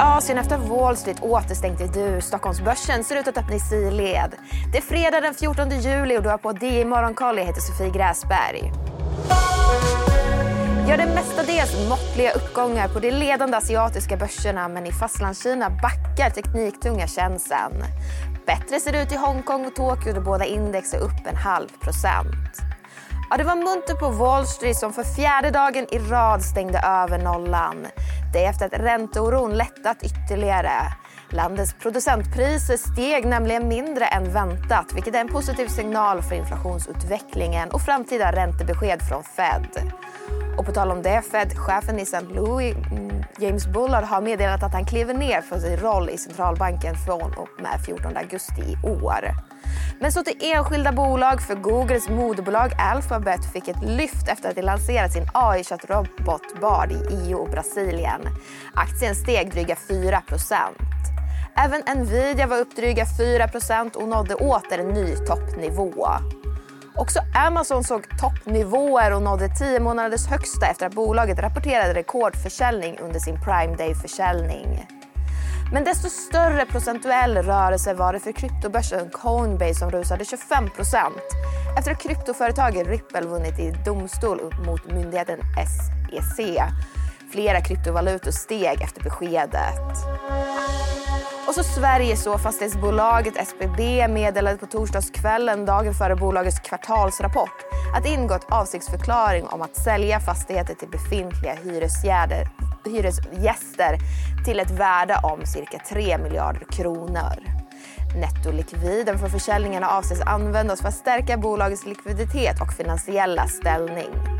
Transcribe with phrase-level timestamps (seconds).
[0.00, 2.20] Asien efter Wall Street återstängt i du.
[2.20, 4.32] Stockholmsbörsen ser ut att öppna i sidled.
[4.72, 7.38] Det är fredag den 14 juli och du har på DI Morgonkoll.
[7.38, 8.72] Jag heter Sofie Gräsberg.
[10.88, 17.06] Ja, det mestadels måttliga uppgångar på de ledande asiatiska börserna men i Fastlandskina backar tekniktunga
[17.06, 17.72] tjänsten.
[18.46, 21.68] Bättre ser det ut i Hongkong och Tokyo där båda index är upp en halv
[21.80, 22.62] procent.
[23.30, 27.18] Ja, det var munter på Wall Street som för fjärde dagen i rad stängde över
[27.18, 27.86] nollan.
[28.32, 30.72] Det är efter att ränteoron lättat ytterligare.
[31.30, 37.80] Landets producentpriser steg nämligen mindre än väntat vilket är en positiv signal för inflationsutvecklingen och
[37.80, 39.92] framtida räntebesked från Fed.
[40.58, 42.20] Och på tal om det, Fed-chefen i St.
[42.34, 46.94] Louis, mm, James Bullard, har meddelat att han kliver ner från sin roll i centralbanken
[47.06, 49.30] från och med 14 augusti i år.
[50.00, 54.62] Men så till enskilda bolag, för Googles moderbolag Alphabet fick ett lyft efter att de
[54.62, 58.20] lanserat sin AI-chattrobot Bard i EU och Brasilien.
[58.74, 60.22] Aktien steg dryga 4%
[61.56, 63.48] Även Nvidia var upp dryga 4
[63.94, 66.08] och nådde åter en ny toppnivå.
[66.98, 73.20] Också Amazon såg toppnivåer och nådde 10 månaders högsta efter att bolaget rapporterade rekordförsäljning under
[73.20, 74.86] sin Prime Day-försäljning.
[75.72, 80.64] Men desto större procentuell rörelse var det för kryptobörsen Coinbase som rusade 25
[81.78, 86.60] efter att kryptoföretaget Ripple vunnit i domstol mot myndigheten SEC.
[87.32, 90.97] Flera kryptovalutor steg efter beskedet.
[91.48, 97.64] Och så Sverige så fastighetsbolaget SBB meddelade på torsdagskvällen dagen före bolagets kvartalsrapport
[97.96, 101.56] att det ingått avsiktsförklaring om att sälja fastigheter till befintliga
[102.84, 103.98] hyresgäster
[104.44, 107.42] till ett värde om cirka 3 miljarder kronor.
[108.16, 114.37] Nettolikviden för försäljningarna avses användas för att stärka bolagets likviditet och finansiella ställning.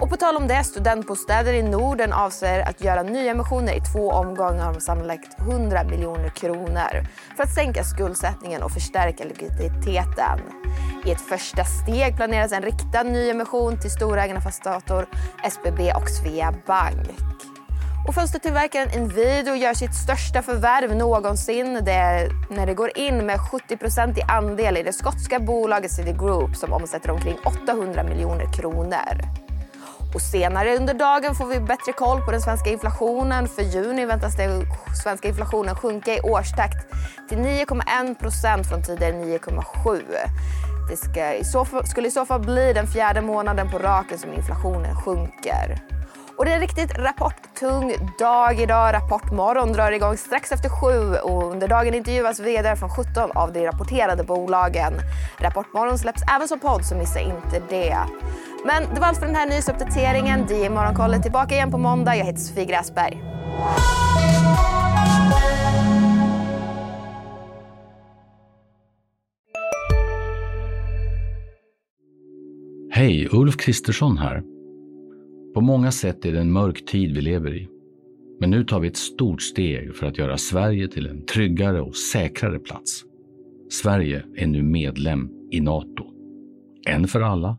[0.00, 4.68] Och på tal om det, studentbostäder i Norden avser att göra nyemissioner i två omgångar
[4.68, 10.40] om sammanlagt 100 miljoner kronor för att sänka skuldsättningen och förstärka likviditeten.
[11.04, 15.06] I ett första steg planeras en riktad nyemission till storägarna Fastator,
[15.44, 17.08] SBB och Svea Bank.
[18.08, 24.18] Och fönstertillverkaren Inwido gör sitt största förvärv någonsin det när det går in med 70
[24.18, 29.47] i andel i det skotska bolaget City Group som omsätter omkring 800 miljoner kronor.
[30.14, 33.48] Och senare under dagen får vi bättre koll på den svenska inflationen.
[33.48, 34.66] För juni väntas den
[35.02, 36.86] svenska inflationen sjunka i årstakt
[37.28, 40.02] till 9,1 procent från tidigare 9,7.
[40.90, 44.18] Det ska i så fall, skulle i så fall bli den fjärde månaden på raken
[44.18, 45.80] som inflationen sjunker.
[46.38, 48.94] Och det är en riktigt rapporttung dag idag.
[48.94, 53.66] Rapportmorgon drar igång strax efter sju och under dagen intervjuas vd från 17 av de
[53.66, 54.92] rapporterade bolagen.
[55.38, 57.96] Rapportmorgon släpps även som podd så missa inte det.
[58.64, 60.46] Men det var allt för den här nyhetsuppdateringen.
[60.46, 62.16] DI Morgonkollet tillbaka igen på måndag.
[62.16, 63.22] Jag heter Sofie Gräsberg.
[72.90, 74.42] Hej, Ulf Kristersson här.
[75.54, 77.68] På många sätt är det en mörk tid vi lever i.
[78.40, 81.96] Men nu tar vi ett stort steg för att göra Sverige till en tryggare och
[81.96, 83.02] säkrare plats.
[83.70, 86.04] Sverige är nu medlem i Nato.
[86.86, 87.58] En för alla,